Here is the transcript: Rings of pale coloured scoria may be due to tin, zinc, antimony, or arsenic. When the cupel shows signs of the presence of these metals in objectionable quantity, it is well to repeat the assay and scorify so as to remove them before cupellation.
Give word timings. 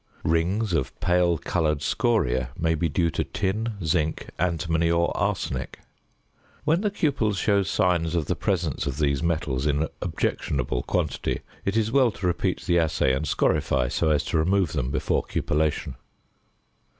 Rings 0.25 0.73
of 0.73 0.99
pale 0.99 1.37
coloured 1.37 1.83
scoria 1.83 2.49
may 2.57 2.73
be 2.73 2.89
due 2.89 3.11
to 3.11 3.23
tin, 3.23 3.73
zinc, 3.85 4.29
antimony, 4.39 4.89
or 4.89 5.15
arsenic. 5.15 5.77
When 6.63 6.81
the 6.81 6.89
cupel 6.89 7.33
shows 7.35 7.69
signs 7.69 8.15
of 8.15 8.25
the 8.25 8.35
presence 8.35 8.87
of 8.87 8.97
these 8.97 9.21
metals 9.21 9.67
in 9.67 9.87
objectionable 10.01 10.81
quantity, 10.81 11.41
it 11.65 11.77
is 11.77 11.91
well 11.91 12.09
to 12.13 12.25
repeat 12.25 12.61
the 12.63 12.79
assay 12.79 13.13
and 13.13 13.27
scorify 13.27 13.89
so 13.91 14.09
as 14.09 14.23
to 14.25 14.39
remove 14.39 14.71
them 14.73 14.89
before 14.89 15.21
cupellation. 15.21 15.93